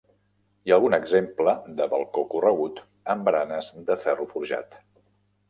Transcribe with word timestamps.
Hi 0.63 0.71
ha 0.71 0.77
algun 0.77 0.95
exemple 0.97 1.53
de 1.81 1.87
balcó 1.91 2.23
corregut 2.33 2.81
amb 3.15 3.29
baranes 3.29 3.71
de 3.93 4.01
ferro 4.09 4.29
forjat. 4.35 4.81